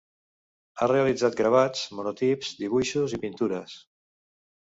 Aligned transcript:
Ha 0.83 0.87
realitzat 0.91 1.35
gravats, 1.41 1.83
monotips, 1.99 2.55
dibuixos 2.63 3.15
i 3.19 3.23
pintures. 3.27 3.77